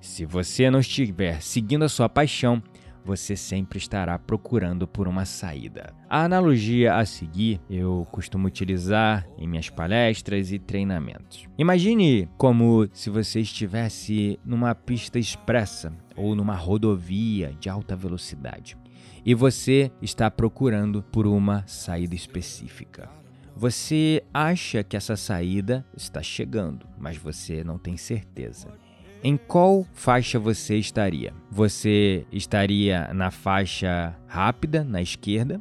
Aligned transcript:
se 0.00 0.24
você 0.24 0.70
não 0.70 0.80
estiver 0.80 1.42
seguindo 1.42 1.84
a 1.84 1.88
sua 1.88 2.08
paixão, 2.08 2.62
você 3.04 3.34
sempre 3.34 3.78
estará 3.78 4.18
procurando 4.18 4.86
por 4.86 5.08
uma 5.08 5.24
saída. 5.24 5.94
A 6.10 6.24
analogia 6.24 6.96
a 6.96 7.06
seguir 7.06 7.58
eu 7.70 8.06
costumo 8.12 8.46
utilizar 8.46 9.26
em 9.38 9.48
minhas 9.48 9.70
palestras 9.70 10.52
e 10.52 10.58
treinamentos. 10.58 11.46
Imagine 11.56 12.28
como 12.36 12.86
se 12.92 13.08
você 13.08 13.40
estivesse 13.40 14.38
numa 14.44 14.74
pista 14.74 15.18
expressa 15.18 15.92
ou 16.14 16.34
numa 16.34 16.54
rodovia 16.54 17.54
de 17.58 17.70
alta 17.70 17.96
velocidade 17.96 18.76
e 19.24 19.34
você 19.34 19.90
está 20.02 20.30
procurando 20.30 21.02
por 21.02 21.26
uma 21.26 21.66
saída 21.66 22.14
específica. 22.14 23.08
Você 23.56 24.22
acha 24.32 24.84
que 24.84 24.96
essa 24.96 25.16
saída 25.16 25.84
está 25.96 26.22
chegando, 26.22 26.86
mas 26.98 27.16
você 27.16 27.64
não 27.64 27.78
tem 27.78 27.96
certeza. 27.96 28.68
Em 29.22 29.36
qual 29.36 29.84
faixa 29.94 30.38
você 30.38 30.76
estaria? 30.76 31.32
Você 31.50 32.24
estaria 32.30 33.12
na 33.12 33.30
faixa 33.32 34.14
rápida, 34.28 34.84
na 34.84 35.02
esquerda, 35.02 35.60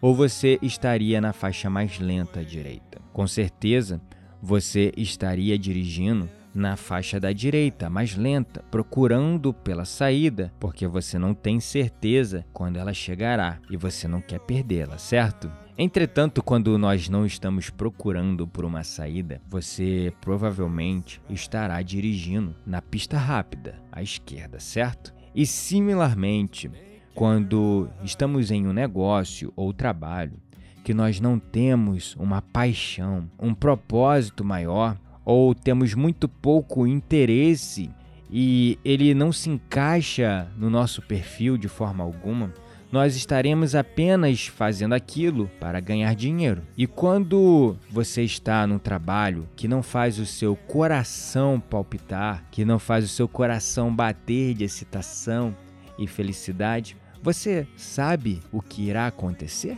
ou 0.00 0.14
você 0.14 0.58
estaria 0.62 1.20
na 1.20 1.32
faixa 1.32 1.68
mais 1.68 1.98
lenta, 1.98 2.40
à 2.40 2.42
direita? 2.42 3.00
Com 3.12 3.26
certeza, 3.26 4.00
você 4.40 4.90
estaria 4.96 5.58
dirigindo 5.58 6.30
na 6.54 6.76
faixa 6.76 7.18
da 7.18 7.32
direita, 7.32 7.90
mais 7.90 8.16
lenta, 8.16 8.62
procurando 8.70 9.52
pela 9.52 9.84
saída, 9.84 10.52
porque 10.60 10.86
você 10.86 11.18
não 11.18 11.34
tem 11.34 11.58
certeza 11.58 12.46
quando 12.52 12.76
ela 12.76 12.94
chegará 12.94 13.58
e 13.68 13.76
você 13.76 14.06
não 14.06 14.20
quer 14.20 14.40
perdê-la, 14.40 14.96
certo? 14.98 15.50
Entretanto, 15.76 16.40
quando 16.40 16.78
nós 16.78 17.08
não 17.08 17.26
estamos 17.26 17.68
procurando 17.68 18.46
por 18.46 18.64
uma 18.64 18.84
saída, 18.84 19.42
você 19.48 20.12
provavelmente 20.20 21.20
estará 21.28 21.82
dirigindo 21.82 22.54
na 22.64 22.80
pista 22.80 23.18
rápida, 23.18 23.80
à 23.90 24.00
esquerda, 24.00 24.60
certo? 24.60 25.12
E 25.34 25.44
similarmente, 25.44 26.70
quando 27.12 27.88
estamos 28.04 28.52
em 28.52 28.68
um 28.68 28.72
negócio 28.72 29.52
ou 29.56 29.72
trabalho 29.72 30.38
que 30.84 30.94
nós 30.94 31.18
não 31.18 31.38
temos 31.38 32.14
uma 32.16 32.40
paixão, 32.40 33.28
um 33.40 33.54
propósito 33.54 34.44
maior, 34.44 34.96
ou 35.24 35.54
temos 35.54 35.94
muito 35.94 36.28
pouco 36.28 36.86
interesse 36.86 37.90
e 38.30 38.78
ele 38.84 39.14
não 39.14 39.32
se 39.32 39.48
encaixa 39.48 40.48
no 40.56 40.68
nosso 40.68 41.00
perfil 41.02 41.56
de 41.56 41.68
forma 41.68 42.02
alguma, 42.02 42.52
nós 42.90 43.16
estaremos 43.16 43.74
apenas 43.74 44.46
fazendo 44.46 44.92
aquilo 44.92 45.50
para 45.58 45.80
ganhar 45.80 46.14
dinheiro. 46.14 46.62
E 46.76 46.86
quando 46.86 47.76
você 47.90 48.22
está 48.22 48.66
num 48.66 48.78
trabalho 48.78 49.48
que 49.56 49.66
não 49.66 49.82
faz 49.82 50.18
o 50.20 50.26
seu 50.26 50.54
coração 50.54 51.58
palpitar, 51.58 52.44
que 52.52 52.64
não 52.64 52.78
faz 52.78 53.04
o 53.04 53.08
seu 53.08 53.26
coração 53.26 53.94
bater 53.94 54.54
de 54.54 54.62
excitação 54.62 55.56
e 55.98 56.06
felicidade, 56.06 56.96
você 57.20 57.66
sabe 57.76 58.40
o 58.52 58.62
que 58.62 58.82
irá 58.82 59.06
acontecer? 59.08 59.76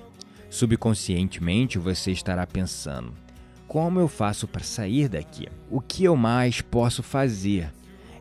Subconscientemente 0.50 1.78
você 1.78 2.10
estará 2.10 2.46
pensando: 2.46 3.14
como 3.66 4.00
eu 4.00 4.08
faço 4.08 4.46
para 4.46 4.62
sair 4.62 5.08
daqui? 5.08 5.48
O 5.70 5.80
que 5.80 6.04
eu 6.04 6.16
mais 6.16 6.60
posso 6.60 7.02
fazer? 7.02 7.72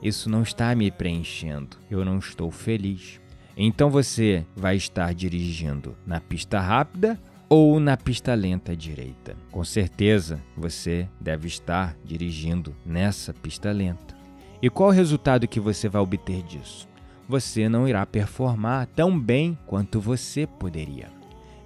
Isso 0.02 0.30
não 0.30 0.44
está 0.44 0.76
me 0.76 0.92
preenchendo. 0.92 1.78
Eu 1.90 2.04
não 2.04 2.20
estou 2.20 2.52
feliz. 2.52 3.20
Então 3.58 3.90
você 3.90 4.46
vai 4.56 4.76
estar 4.76 5.14
dirigindo 5.14 5.96
na 6.06 6.20
pista 6.20 6.60
rápida 6.60 7.20
ou 7.48 7.80
na 7.80 7.96
pista 7.96 8.34
lenta 8.34 8.76
direita. 8.76 9.36
Com 9.52 9.64
certeza 9.64 10.42
você 10.58 11.08
deve 11.22 11.48
estar 11.48 11.96
dirigindo 12.04 12.76
nessa 12.86 13.34
pista 13.34 13.72
lenta. 13.72 14.16
E 14.62 14.70
qual 14.70 14.90
o 14.90 14.94
resultado 14.94 15.48
que 15.48 15.60
você 15.60 15.88
vai 15.88 16.02
obter 16.02 16.42
disso? 16.44 16.88
Você 17.28 17.70
não 17.70 17.88
irá 17.88 18.06
performar 18.06 18.88
tão 18.88 19.18
bem 19.20 19.58
quanto 19.66 20.00
você 20.00 20.46
poderia. 20.46 21.15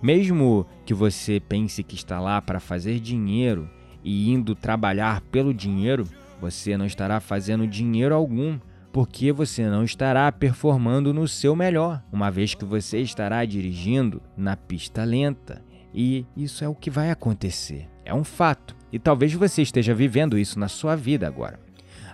Mesmo 0.01 0.65
que 0.85 0.93
você 0.93 1.39
pense 1.39 1.83
que 1.83 1.95
está 1.95 2.19
lá 2.19 2.41
para 2.41 2.59
fazer 2.59 2.99
dinheiro 2.99 3.69
e 4.03 4.31
indo 4.31 4.55
trabalhar 4.55 5.21
pelo 5.31 5.53
dinheiro, 5.53 6.07
você 6.39 6.77
não 6.77 6.85
estará 6.85 7.19
fazendo 7.19 7.67
dinheiro 7.67 8.15
algum 8.15 8.59
porque 8.91 9.31
você 9.31 9.67
não 9.67 9.83
estará 9.83 10.31
performando 10.31 11.13
no 11.13 11.27
seu 11.27 11.55
melhor, 11.55 12.01
uma 12.11 12.31
vez 12.31 12.55
que 12.55 12.65
você 12.65 12.99
estará 12.99 13.45
dirigindo 13.45 14.21
na 14.35 14.55
pista 14.57 15.03
lenta. 15.03 15.61
E 15.93 16.25
isso 16.35 16.63
é 16.63 16.67
o 16.67 16.75
que 16.75 16.89
vai 16.89 17.11
acontecer. 17.11 17.87
É 18.03 18.13
um 18.13 18.23
fato. 18.23 18.75
E 18.91 18.97
talvez 18.97 19.33
você 19.33 19.61
esteja 19.61 19.93
vivendo 19.93 20.37
isso 20.37 20.59
na 20.59 20.67
sua 20.67 20.95
vida 20.95 21.27
agora. 21.27 21.59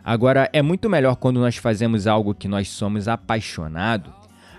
Agora, 0.03 0.49
é 0.53 0.61
muito 0.61 0.89
melhor 0.89 1.15
quando 1.15 1.39
nós 1.39 1.57
fazemos 1.57 2.05
algo 2.07 2.35
que 2.35 2.47
nós 2.47 2.69
somos 2.69 3.07
apaixonados, 3.07 4.13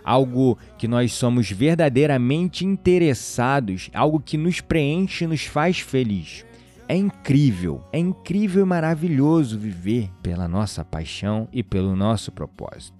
algo 0.06 0.56
que 0.78 0.87
nós 0.87 1.12
somos 1.12 1.50
verdadeiramente 1.50 2.65
interessados, 2.65 3.91
algo 3.93 4.21
que 4.21 4.39
nos 4.39 4.61
preenche 4.61 5.25
e 5.25 5.27
nos 5.27 5.44
faz 5.44 5.81
feliz. 5.81 6.47
É 6.89 6.97
incrível, 6.97 7.83
é 7.93 7.99
incrível 7.99 8.62
e 8.62 8.66
maravilhoso 8.66 9.59
viver 9.59 10.09
pela 10.22 10.47
nossa 10.47 10.84
paixão 10.84 11.49
e 11.53 11.61
pelo 11.61 11.97
nosso 11.97 12.31
propósito. 12.31 12.95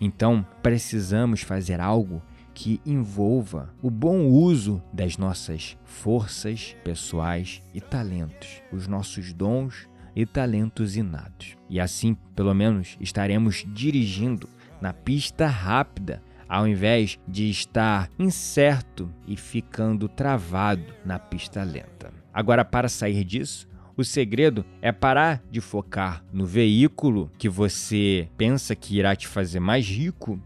Então, 0.00 0.44
precisamos 0.60 1.42
fazer 1.42 1.80
algo 1.80 2.20
que 2.52 2.80
envolva 2.84 3.72
o 3.80 3.88
bom 3.88 4.26
uso 4.26 4.82
das 4.92 5.16
nossas 5.16 5.78
forças 5.84 6.74
pessoais 6.82 7.62
e 7.72 7.80
talentos, 7.80 8.60
os 8.72 8.88
nossos 8.88 9.32
dons 9.32 9.88
e 10.16 10.26
talentos 10.26 10.96
inatos. 10.96 11.56
E 11.70 11.78
assim, 11.78 12.16
pelo 12.34 12.52
menos, 12.52 12.96
estaremos 13.00 13.64
dirigindo 13.68 14.48
na 14.80 14.92
pista 14.92 15.46
rápida 15.46 16.20
ao 16.48 16.66
invés 16.66 17.18
de 17.26 17.50
estar 17.50 18.08
incerto 18.18 19.12
e 19.26 19.36
ficando 19.36 20.08
travado 20.08 20.94
na 21.04 21.18
pista 21.18 21.62
lenta. 21.62 22.12
Agora, 22.32 22.64
para 22.64 22.88
sair 22.88 23.24
disso, 23.24 23.68
o 23.96 24.04
segredo 24.04 24.64
é 24.80 24.92
parar 24.92 25.42
de 25.50 25.60
focar 25.60 26.24
no 26.32 26.46
veículo 26.46 27.30
que 27.36 27.48
você 27.48 28.28
pensa 28.36 28.76
que 28.76 28.96
irá 28.96 29.16
te 29.16 29.26
fazer 29.26 29.60
mais 29.60 29.86
rico 29.88 30.40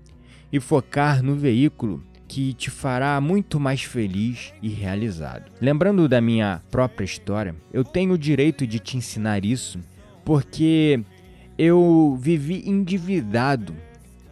e 0.50 0.58
focar 0.58 1.22
no 1.22 1.34
veículo 1.34 2.02
que 2.26 2.54
te 2.54 2.70
fará 2.70 3.20
muito 3.20 3.60
mais 3.60 3.82
feliz 3.82 4.54
e 4.62 4.70
realizado. 4.70 5.52
Lembrando 5.60 6.08
da 6.08 6.18
minha 6.18 6.62
própria 6.70 7.04
história, 7.04 7.54
eu 7.70 7.84
tenho 7.84 8.14
o 8.14 8.18
direito 8.18 8.66
de 8.66 8.78
te 8.78 8.96
ensinar 8.96 9.44
isso 9.44 9.78
porque 10.24 11.04
eu 11.58 12.16
vivi 12.18 12.62
endividado 12.66 13.74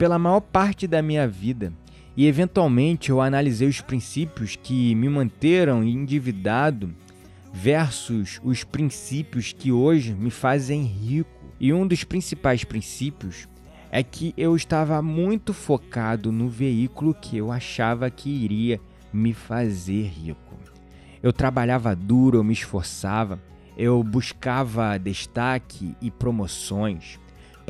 pela 0.00 0.18
maior 0.18 0.40
parte 0.40 0.86
da 0.86 1.02
minha 1.02 1.28
vida 1.28 1.74
e 2.16 2.26
eventualmente 2.26 3.10
eu 3.10 3.20
analisei 3.20 3.68
os 3.68 3.82
princípios 3.82 4.56
que 4.56 4.94
me 4.94 5.10
manteram 5.10 5.84
endividado 5.84 6.90
versus 7.52 8.40
os 8.42 8.64
princípios 8.64 9.52
que 9.52 9.70
hoje 9.70 10.14
me 10.14 10.30
fazem 10.30 10.84
rico. 10.84 11.28
E 11.60 11.70
um 11.70 11.86
dos 11.86 12.02
principais 12.02 12.64
princípios 12.64 13.46
é 13.90 14.02
que 14.02 14.32
eu 14.38 14.56
estava 14.56 15.02
muito 15.02 15.52
focado 15.52 16.32
no 16.32 16.48
veículo 16.48 17.12
que 17.12 17.36
eu 17.36 17.52
achava 17.52 18.08
que 18.08 18.30
iria 18.30 18.80
me 19.12 19.34
fazer 19.34 20.06
rico. 20.06 20.56
Eu 21.22 21.30
trabalhava 21.30 21.94
duro, 21.94 22.38
eu 22.38 22.44
me 22.44 22.54
esforçava, 22.54 23.38
eu 23.76 24.02
buscava 24.02 24.96
destaque 24.96 25.94
e 26.00 26.10
promoções 26.10 27.20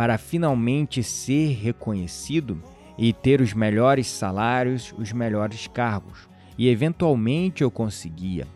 para 0.00 0.16
finalmente 0.16 1.02
ser 1.02 1.52
reconhecido 1.52 2.62
e 2.96 3.12
ter 3.12 3.42
os 3.42 3.52
melhores 3.52 4.06
salários, 4.06 4.94
os 4.96 5.12
melhores 5.12 5.66
cargos. 5.66 6.26
E 6.56 6.68
eventualmente 6.68 7.62
eu 7.62 7.70
conseguia, 7.70 8.46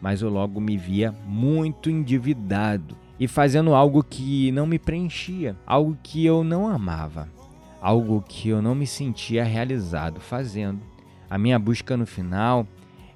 mas 0.00 0.22
eu 0.22 0.30
logo 0.30 0.58
me 0.62 0.78
via 0.78 1.14
muito 1.26 1.90
endividado 1.90 2.96
e 3.20 3.28
fazendo 3.28 3.74
algo 3.74 4.02
que 4.02 4.50
não 4.52 4.66
me 4.66 4.78
preenchia, 4.78 5.54
algo 5.66 5.94
que 6.02 6.24
eu 6.24 6.42
não 6.42 6.66
amava, 6.66 7.28
algo 7.82 8.24
que 8.26 8.48
eu 8.48 8.62
não 8.62 8.74
me 8.74 8.86
sentia 8.86 9.44
realizado 9.44 10.22
fazendo. 10.22 10.80
A 11.28 11.36
minha 11.36 11.58
busca 11.58 11.98
no 11.98 12.06
final 12.06 12.66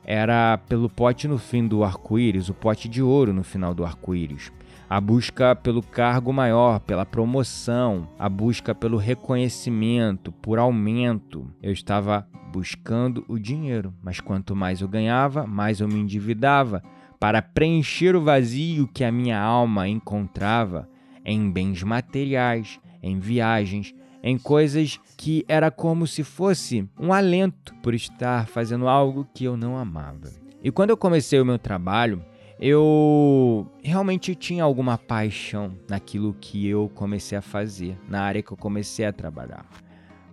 era 0.04 0.58
pelo 0.68 0.90
pote 0.90 1.26
no 1.26 1.38
fim 1.38 1.66
do 1.66 1.82
arco-íris, 1.82 2.50
o 2.50 2.54
pote 2.54 2.86
de 2.86 3.02
ouro 3.02 3.32
no 3.32 3.42
final 3.42 3.72
do 3.72 3.82
arco-íris. 3.82 4.52
A 4.90 5.02
busca 5.02 5.54
pelo 5.54 5.82
cargo 5.82 6.32
maior, 6.32 6.80
pela 6.80 7.04
promoção, 7.04 8.08
a 8.18 8.26
busca 8.26 8.74
pelo 8.74 8.96
reconhecimento, 8.96 10.32
por 10.32 10.58
aumento. 10.58 11.46
Eu 11.62 11.72
estava 11.72 12.26
buscando 12.50 13.22
o 13.28 13.38
dinheiro, 13.38 13.92
mas 14.02 14.18
quanto 14.18 14.56
mais 14.56 14.80
eu 14.80 14.88
ganhava, 14.88 15.46
mais 15.46 15.80
eu 15.80 15.88
me 15.88 15.98
endividava 15.98 16.82
para 17.20 17.42
preencher 17.42 18.16
o 18.16 18.22
vazio 18.22 18.88
que 18.88 19.04
a 19.04 19.12
minha 19.12 19.38
alma 19.38 19.86
encontrava 19.86 20.88
em 21.22 21.50
bens 21.50 21.82
materiais, 21.82 22.80
em 23.02 23.18
viagens, 23.18 23.94
em 24.22 24.38
coisas 24.38 24.98
que 25.18 25.44
era 25.46 25.70
como 25.70 26.06
se 26.06 26.24
fosse 26.24 26.88
um 26.98 27.12
alento 27.12 27.74
por 27.82 27.92
estar 27.92 28.46
fazendo 28.46 28.88
algo 28.88 29.28
que 29.34 29.44
eu 29.44 29.54
não 29.54 29.76
amava. 29.76 30.30
E 30.62 30.70
quando 30.70 30.90
eu 30.90 30.96
comecei 30.96 31.38
o 31.38 31.44
meu 31.44 31.58
trabalho, 31.58 32.24
eu 32.60 33.70
realmente 33.82 34.34
tinha 34.34 34.64
alguma 34.64 34.98
paixão 34.98 35.72
naquilo 35.88 36.34
que 36.40 36.66
eu 36.66 36.90
comecei 36.94 37.38
a 37.38 37.42
fazer, 37.42 37.96
na 38.08 38.22
área 38.22 38.42
que 38.42 38.52
eu 38.52 38.56
comecei 38.56 39.06
a 39.06 39.12
trabalhar. 39.12 39.64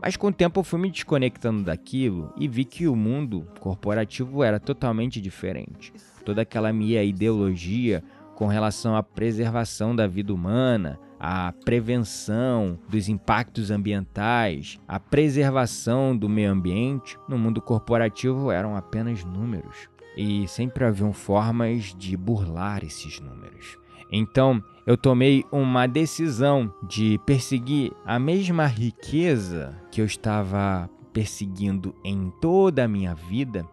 Mas 0.02 0.18
com 0.18 0.28
o 0.28 0.34
tempo 0.34 0.60
eu 0.60 0.64
fui 0.64 0.80
me 0.80 0.92
desconectando 0.92 1.64
daquilo 1.64 2.34
e 2.38 2.48
vi 2.48 2.66
que 2.66 2.88
o 2.88 2.96
mundo 2.96 3.48
corporativo 3.60 4.44
era 4.44 4.60
totalmente 4.60 5.22
diferente. 5.22 5.94
Toda 6.24 6.42
aquela 6.42 6.74
minha 6.74 7.04
ideologia 7.04 8.04
com 8.36 8.48
relação 8.48 8.96
à 8.96 9.02
preservação 9.02 9.96
da 9.96 10.06
vida 10.06 10.34
humana, 10.34 11.00
a 11.20 11.54
prevenção 11.64 12.78
dos 12.90 13.08
impactos 13.08 13.72
ambientais, 13.72 14.78
a 14.88 15.00
preservação 15.00 16.16
do 16.16 16.28
meio 16.28 16.52
ambiente, 16.52 17.18
no 17.30 17.38
mundo 17.38 17.62
corporativo 17.62 18.52
eram 18.52 18.76
apenas 18.76 19.24
números. 19.24 19.90
E 20.18 20.48
sempre 20.48 20.86
haviam 20.86 21.12
formas 21.12 21.94
de 21.98 22.16
burlar 22.16 22.84
esses 22.84 23.20
números. 23.20 23.78
Então, 24.12 24.64
eu 24.86 24.96
tomei 24.96 25.44
uma 25.52 25.88
decisão 25.88 26.72
de 26.88 27.20
perseguir 27.26 27.92
a 28.06 28.20
mesma 28.20 28.66
riqueza 28.68 29.76
que 29.92 30.00
eu 30.00 30.06
estava 30.06 30.90
perseguindo 31.12 31.96
em 32.04 32.32
toda 32.42 32.84
a 32.84 32.88
minha 32.88 33.16
vida, 33.16 33.66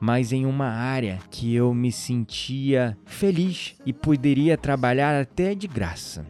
mas 0.00 0.32
em 0.32 0.46
uma 0.46 0.68
área 0.68 1.18
que 1.30 1.54
eu 1.54 1.74
me 1.74 1.92
sentia 1.92 2.96
feliz 3.04 3.76
e 3.84 3.92
poderia 3.92 4.56
trabalhar 4.56 5.20
até 5.20 5.54
de 5.54 5.66
graça. 5.66 6.26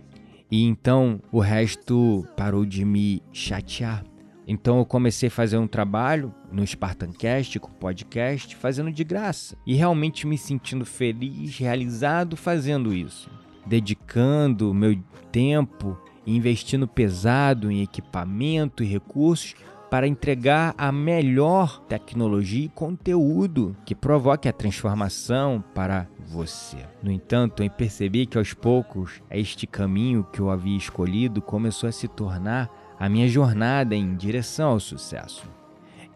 E 0.51 0.63
então 0.65 1.21
o 1.33 1.39
resto 1.39 2.27
parou 2.37 2.65
de 2.65 2.85
me 2.85 3.23
chatear. 3.33 4.05
Então 4.47 4.79
eu 4.79 4.85
comecei 4.87 5.29
a 5.29 5.33
fazer 5.33 5.59
um 5.59 5.67
trabalho 5.67 6.35
no 6.55 6.65
Spartancast, 6.67 7.59
com 7.59 7.71
podcast, 7.73 8.55
fazendo 8.55 8.93
de 8.93 9.03
graça. 9.03 9.57
E 9.67 9.75
realmente 9.75 10.27
me 10.27 10.39
sentindo 10.39 10.87
feliz, 10.87 11.59
realizado 11.59 12.37
fazendo 12.37 12.95
isso. 12.95 13.29
Dedicando 13.67 14.73
meu 14.73 14.97
tempo, 15.33 15.99
investindo 16.27 16.87
pesado 16.87 17.71
em 17.71 17.83
equipamento 17.83 18.85
e 18.85 18.87
recursos 18.87 19.55
para 19.91 20.09
entregar 20.09 20.75
a 20.77 20.91
melhor 20.91 21.81
tecnologia 21.89 22.67
e 22.67 22.69
conteúdo 22.69 23.77
que 23.85 23.95
provoque 23.95 24.49
a 24.49 24.53
transformação 24.53 25.63
para 25.75 26.09
você. 26.27 26.79
No 27.03 27.11
entanto, 27.11 27.63
eu 27.63 27.71
percebi 27.71 28.27
que 28.27 28.39
aos 28.39 28.53
poucos 28.53 29.23
este 29.31 29.67
caminho 29.67 30.25
que 30.33 30.41
eu 30.41 30.51
havia 30.51 30.77
escolhido 30.77 31.41
começou 31.41 31.89
a 31.89 31.93
se 31.93 32.09
tornar 32.09 32.69
a 32.99 33.09
minha 33.09 33.29
jornada 33.29 33.95
em 33.95 34.17
direção 34.17 34.71
ao 34.71 34.81
sucesso. 34.81 35.49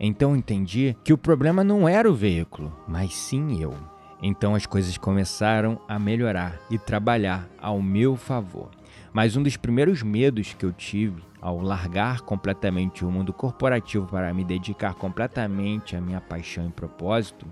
Então 0.01 0.37
entendi 0.37 0.97
que 1.03 1.13
o 1.13 1.19
problema 1.19 1.65
não 1.65 1.89
era 1.89 2.11
o 2.11 2.15
veículo, 2.15 2.73
mas 2.87 3.15
sim 3.15 3.61
eu. 3.61 3.75
Então 4.23 4.55
as 4.55 4.67
coisas 4.67 4.97
começaram 4.97 5.81
a 5.89 5.99
melhorar 5.99 6.61
e 6.71 6.79
trabalhar 6.79 7.49
ao 7.61 7.81
meu 7.83 8.17
favor. 8.17 8.71
Mas 9.13 9.37
um 9.37 9.43
dos 9.43 9.57
primeiros 9.57 10.03
medos 10.03 10.55
que 10.55 10.65
eu 10.65 10.73
tive 10.73 11.23
ao 11.41 11.61
largar 11.61 12.21
completamente 12.23 13.05
o 13.05 13.11
mundo 13.11 13.33
corporativo 13.33 14.07
para 14.07 14.33
me 14.35 14.45
dedicar 14.45 14.95
completamente 14.95 15.97
à 15.97 16.01
minha 16.01 16.21
paixão 16.21 16.67
e 16.67 16.73
propósito, 16.73 17.47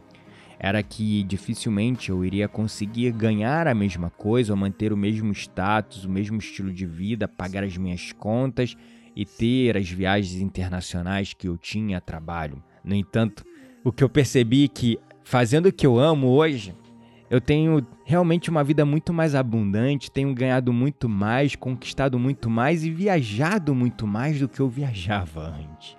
era 0.58 0.82
que 0.82 1.22
dificilmente 1.22 2.10
eu 2.10 2.24
iria 2.24 2.48
conseguir 2.48 3.12
ganhar 3.12 3.68
a 3.68 3.74
mesma 3.74 4.10
coisa 4.10 4.52
ou 4.52 4.56
manter 4.56 4.92
o 4.92 4.96
mesmo 4.96 5.32
status, 5.32 6.04
o 6.04 6.10
mesmo 6.10 6.38
estilo 6.38 6.72
de 6.72 6.86
vida, 6.86 7.28
pagar 7.28 7.62
as 7.62 7.76
minhas 7.76 8.12
contas 8.12 8.76
e 9.16 9.24
ter 9.24 9.78
as 9.78 9.88
viagens 9.88 10.42
internacionais 10.42 11.32
que 11.32 11.48
eu 11.48 11.56
tinha 11.56 11.96
a 11.96 12.00
trabalho. 12.00 12.62
No 12.84 12.94
entanto, 12.94 13.44
o 13.82 13.90
que 13.90 14.04
eu 14.04 14.08
percebi 14.08 14.64
é 14.64 14.68
que 14.68 14.98
fazendo 15.24 15.66
o 15.66 15.72
que 15.72 15.86
eu 15.86 15.98
amo 15.98 16.28
hoje, 16.28 16.74
eu 17.30 17.40
tenho 17.40 17.84
realmente 18.04 18.50
uma 18.50 18.62
vida 18.62 18.84
muito 18.84 19.12
mais 19.12 19.34
abundante, 19.34 20.10
tenho 20.10 20.32
ganhado 20.34 20.72
muito 20.72 21.08
mais, 21.08 21.56
conquistado 21.56 22.18
muito 22.18 22.50
mais 22.50 22.84
e 22.84 22.90
viajado 22.90 23.74
muito 23.74 24.06
mais 24.06 24.38
do 24.38 24.48
que 24.48 24.60
eu 24.60 24.68
viajava 24.68 25.48
antes. 25.48 25.96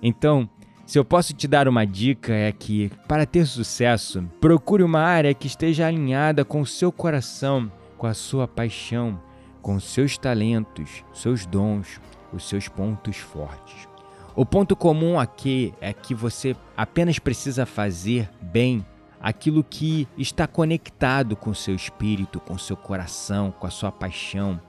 Então, 0.00 0.48
se 0.84 0.98
eu 0.98 1.04
posso 1.04 1.32
te 1.32 1.48
dar 1.48 1.66
uma 1.66 1.86
dica 1.86 2.32
é 2.32 2.52
que, 2.52 2.90
para 3.08 3.24
ter 3.24 3.46
sucesso, 3.46 4.22
procure 4.40 4.82
uma 4.82 5.00
área 5.00 5.32
que 5.32 5.46
esteja 5.46 5.86
alinhada 5.86 6.44
com 6.44 6.60
o 6.60 6.66
seu 6.66 6.92
coração, 6.92 7.72
com 7.96 8.06
a 8.06 8.14
sua 8.14 8.46
paixão, 8.46 9.20
com 9.62 9.78
seus 9.78 10.18
talentos, 10.18 11.04
seus 11.14 11.46
dons, 11.46 12.00
os 12.32 12.46
seus 12.48 12.68
pontos 12.68 13.16
fortes. 13.16 13.88
O 14.34 14.44
ponto 14.44 14.74
comum 14.74 15.18
aqui 15.18 15.72
é 15.80 15.92
que 15.92 16.14
você 16.14 16.56
apenas 16.76 17.18
precisa 17.18 17.64
fazer 17.64 18.28
bem 18.40 18.84
aquilo 19.20 19.62
que 19.62 20.08
está 20.18 20.46
conectado 20.46 21.36
com 21.36 21.54
seu 21.54 21.74
espírito, 21.74 22.40
com 22.40 22.58
seu 22.58 22.76
coração, 22.76 23.52
com 23.52 23.66
a 23.66 23.70
sua 23.70 23.92
paixão. 23.92 24.60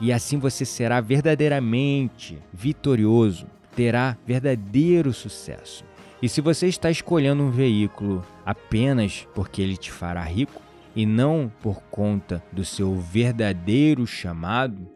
E 0.00 0.12
assim 0.12 0.38
você 0.38 0.64
será 0.64 1.00
verdadeiramente 1.00 2.38
vitorioso, 2.52 3.46
terá 3.74 4.18
verdadeiro 4.26 5.12
sucesso. 5.12 5.84
E 6.20 6.28
se 6.28 6.40
você 6.40 6.66
está 6.66 6.90
escolhendo 6.90 7.42
um 7.42 7.50
veículo 7.50 8.24
apenas 8.44 9.26
porque 9.34 9.62
ele 9.62 9.76
te 9.76 9.90
fará 9.90 10.22
rico 10.22 10.60
e 10.94 11.04
não 11.04 11.50
por 11.60 11.82
conta 11.90 12.42
do 12.52 12.64
seu 12.64 12.94
verdadeiro 12.94 14.06
chamado, 14.06 14.88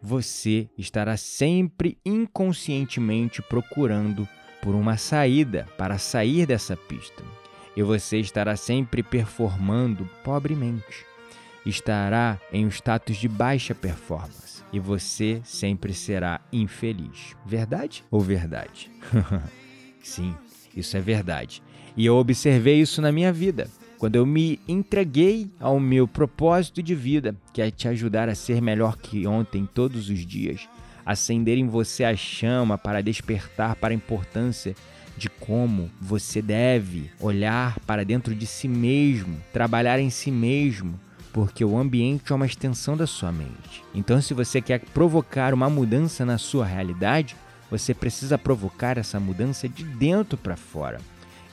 você 0.00 0.68
estará 0.78 1.16
sempre 1.16 1.98
inconscientemente 2.04 3.42
procurando 3.42 4.28
por 4.62 4.74
uma 4.74 4.96
saída 4.96 5.66
para 5.76 5.98
sair 5.98 6.46
dessa 6.46 6.76
pista 6.76 7.22
e 7.76 7.82
você 7.82 8.18
estará 8.18 8.56
sempre 8.56 9.02
performando 9.02 10.08
pobremente. 10.24 11.06
Estará 11.64 12.40
em 12.52 12.64
um 12.64 12.68
status 12.68 13.16
de 13.16 13.28
baixa 13.28 13.74
performance 13.74 14.62
e 14.72 14.78
você 14.78 15.40
sempre 15.44 15.92
será 15.92 16.40
infeliz. 16.52 17.36
Verdade 17.44 18.04
ou 18.10 18.20
verdade? 18.20 18.90
Sim, 20.02 20.34
isso 20.74 20.96
é 20.96 21.00
verdade. 21.00 21.62
E 21.96 22.06
eu 22.06 22.16
observei 22.16 22.80
isso 22.80 23.02
na 23.02 23.12
minha 23.12 23.32
vida. 23.32 23.68
Quando 24.00 24.16
eu 24.16 24.24
me 24.24 24.58
entreguei 24.66 25.50
ao 25.60 25.78
meu 25.78 26.08
propósito 26.08 26.82
de 26.82 26.94
vida, 26.94 27.36
que 27.52 27.60
é 27.60 27.70
te 27.70 27.86
ajudar 27.86 28.30
a 28.30 28.34
ser 28.34 28.62
melhor 28.62 28.96
que 28.96 29.26
ontem 29.26 29.68
todos 29.74 30.08
os 30.08 30.20
dias, 30.20 30.66
acender 31.04 31.58
em 31.58 31.66
você 31.66 32.04
a 32.04 32.16
chama 32.16 32.78
para 32.78 33.02
despertar 33.02 33.76
para 33.76 33.92
a 33.92 33.94
importância 33.94 34.74
de 35.18 35.28
como 35.28 35.90
você 36.00 36.40
deve 36.40 37.10
olhar 37.20 37.78
para 37.80 38.02
dentro 38.02 38.34
de 38.34 38.46
si 38.46 38.68
mesmo, 38.68 39.36
trabalhar 39.52 40.00
em 40.00 40.08
si 40.08 40.30
mesmo, 40.30 40.98
porque 41.30 41.62
o 41.62 41.76
ambiente 41.76 42.32
é 42.32 42.34
uma 42.34 42.46
extensão 42.46 42.96
da 42.96 43.06
sua 43.06 43.30
mente. 43.30 43.84
Então, 43.94 44.18
se 44.22 44.32
você 44.32 44.62
quer 44.62 44.80
provocar 44.80 45.52
uma 45.52 45.68
mudança 45.68 46.24
na 46.24 46.38
sua 46.38 46.64
realidade, 46.64 47.36
você 47.70 47.92
precisa 47.92 48.38
provocar 48.38 48.96
essa 48.96 49.20
mudança 49.20 49.68
de 49.68 49.84
dentro 49.84 50.38
para 50.38 50.56
fora. 50.56 51.00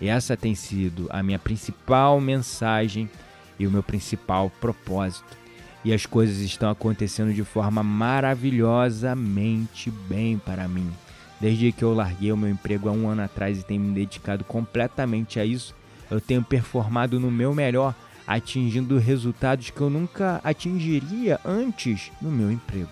Essa 0.01 0.37
tem 0.37 0.55
sido 0.55 1.07
a 1.09 1.23
minha 1.23 1.39
principal 1.39 2.21
mensagem 2.21 3.09
e 3.57 3.65
o 3.65 3.71
meu 3.71 3.81
principal 3.81 4.51
propósito. 4.61 5.35
E 5.83 5.91
as 5.93 6.05
coisas 6.05 6.37
estão 6.39 6.69
acontecendo 6.69 7.33
de 7.33 7.43
forma 7.43 7.81
maravilhosamente 7.81 9.89
bem 9.89 10.37
para 10.37 10.67
mim 10.67 10.91
Desde 11.39 11.71
que 11.71 11.83
eu 11.83 11.93
larguei 11.93 12.31
o 12.31 12.37
meu 12.37 12.49
emprego 12.49 12.89
há 12.89 12.91
um 12.91 13.07
ano 13.07 13.21
atrás 13.21 13.59
e 13.59 13.63
tenho 13.63 13.81
me 13.81 13.93
dedicado 13.93 14.43
completamente 14.43 15.39
a 15.39 15.45
isso, 15.45 15.75
eu 16.09 16.19
tenho 16.19 16.43
performado 16.43 17.19
no 17.19 17.29
meu 17.29 17.53
melhor, 17.53 17.93
atingindo 18.25 18.97
resultados 18.97 19.69
que 19.69 19.79
eu 19.79 19.89
nunca 19.89 20.41
atingiria 20.43 21.39
antes 21.45 22.11
no 22.21 22.31
meu 22.31 22.51
emprego. 22.51 22.89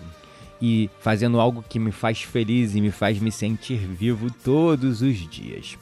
E 0.62 0.88
fazendo 1.00 1.40
algo 1.40 1.64
que 1.68 1.78
me 1.78 1.92
faz 1.92 2.22
feliz 2.22 2.74
e 2.74 2.80
me 2.80 2.90
faz 2.90 3.18
me 3.18 3.32
sentir 3.32 3.78
vivo 3.78 4.30
todos 4.30 5.02
os 5.02 5.28
dias. 5.28 5.76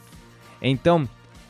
Então, 0.67 1.07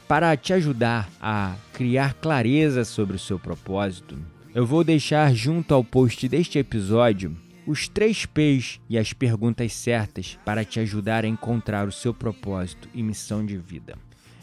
para 0.08 0.36
te 0.36 0.52
ajudar 0.52 1.08
a 1.20 1.54
criar 1.72 2.14
clareza 2.14 2.84
sobre 2.84 3.14
o 3.14 3.18
seu 3.18 3.38
propósito, 3.38 4.18
eu 4.52 4.66
vou 4.66 4.82
deixar 4.82 5.32
junto 5.32 5.72
ao 5.72 5.84
post 5.84 6.28
deste 6.28 6.58
episódio 6.58 7.36
os 7.64 7.86
três 7.86 8.26
P's 8.26 8.80
e 8.90 8.98
as 8.98 9.12
perguntas 9.12 9.72
certas 9.72 10.36
para 10.44 10.64
te 10.64 10.80
ajudar 10.80 11.24
a 11.24 11.28
encontrar 11.28 11.86
o 11.86 11.92
seu 11.92 12.12
propósito 12.12 12.88
e 12.92 13.04
missão 13.04 13.46
de 13.46 13.56
vida. 13.56 13.96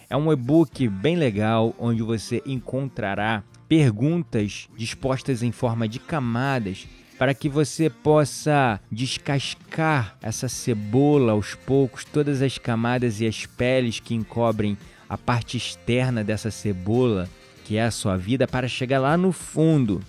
É 0.10 0.16
um 0.16 0.32
e-book 0.32 0.88
bem 0.88 1.18
legal 1.18 1.76
onde 1.78 2.02
você 2.02 2.42
encontrará 2.46 3.44
perguntas 3.68 4.70
dispostas 4.78 5.44
em 5.44 5.52
forma 5.52 5.86
de 5.86 6.00
camadas 6.00 6.88
para 7.22 7.34
que 7.36 7.48
você 7.48 7.88
possa 7.88 8.82
descascar 8.92 10.18
essa 10.24 10.50
cebola 10.50 11.34
aos 11.34 11.54
poucos, 11.54 12.04
todas 12.04 12.42
as 12.42 12.58
camadas 12.58 13.22
e 13.22 13.28
as 13.28 13.46
peles 13.46 14.00
que 14.00 14.16
encobrem 14.16 14.76
a 15.08 15.16
parte 15.20 15.56
externa 15.56 16.24
dessa 16.24 16.50
cebola, 16.50 17.30
que 17.64 17.78
é 17.78 17.84
a 17.84 17.92
sua 17.92 18.18
vida, 18.18 18.48
para 18.48 18.68
chegar 18.68 18.98
lá 18.98 19.16
no 19.16 19.32
fundo 19.32 20.02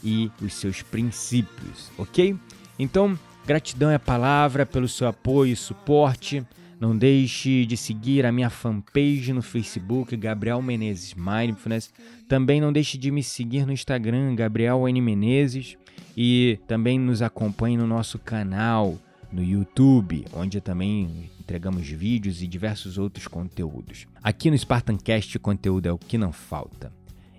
e 0.04 0.32
os 0.42 0.56
seus 0.56 0.82
princípios, 0.82 1.92
ok? 2.00 2.36
Então, 2.80 3.18
gratidão 3.46 3.92
é 3.92 3.96
a 3.96 4.00
palavra 4.00 4.66
pelo 4.66 4.88
seu 4.88 5.08
apoio 5.08 5.54
e 5.54 5.56
suporte. 5.56 6.44
Não 6.80 6.96
deixe 6.96 7.66
de 7.66 7.76
seguir 7.76 8.26
a 8.26 8.32
minha 8.32 8.50
fanpage 8.50 9.34
no 9.34 9.42
Facebook, 9.42 10.16
Gabriel 10.16 10.62
Menezes 10.62 11.16
Mindfulness. 11.16 11.92
Também 12.28 12.62
não 12.62 12.72
deixe 12.72 12.98
de 12.98 13.10
me 13.10 13.24
seguir 13.24 13.66
no 13.66 13.72
Instagram, 13.72 14.36
Gabriel 14.36 14.88
N. 14.88 15.02
Menezes. 15.02 15.76
E 16.16 16.60
também 16.68 17.00
nos 17.00 17.22
acompanhe 17.22 17.78
no 17.78 17.88
nosso 17.88 18.20
canal 18.20 18.98
no 19.32 19.44
YouTube, 19.44 20.26
onde 20.34 20.62
também 20.62 21.30
entregamos 21.40 21.88
vídeos 21.88 22.42
e 22.42 22.48
diversos 22.48 22.98
outros 22.98 23.28
conteúdos. 23.28 24.06
Aqui 24.24 24.50
no 24.50 24.58
Spartancast, 24.58 25.38
o 25.38 25.40
conteúdo 25.40 25.88
é 25.88 25.92
o 25.92 25.98
que 25.98 26.18
não 26.18 26.32
falta. 26.32 26.92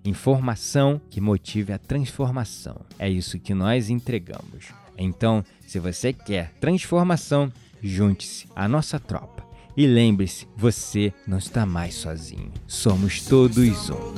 Informação 0.05 1.01
que 1.11 1.21
motive 1.21 1.73
a 1.73 1.79
transformação. 1.79 2.81
É 2.99 3.09
isso 3.09 3.39
que 3.39 3.55
nós 3.55 3.91
entregamos. 3.91 4.73
Então, 4.97 5.45
se 5.67 5.79
você 5.79 6.13
quer 6.13 6.53
transformação, 6.61 7.53
junte-se 7.83 8.47
à 8.55 8.69
nossa 8.69 8.99
tropa. 8.99 9.47
E 9.77 9.87
lembre-se, 9.87 10.47
você 10.57 11.13
não 11.27 11.39
está 11.39 11.65
mais 11.65 11.95
sozinho. 11.95 12.53
Somos 12.67 13.23
todos 13.23 13.91
um. 13.91 14.15